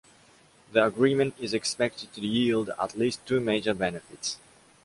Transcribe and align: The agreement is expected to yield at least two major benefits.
The 0.71 0.83
agreement 0.83 1.35
is 1.37 1.53
expected 1.53 2.11
to 2.13 2.21
yield 2.21 2.71
at 2.81 2.97
least 2.97 3.23
two 3.27 3.39
major 3.39 3.75
benefits. 3.75 4.37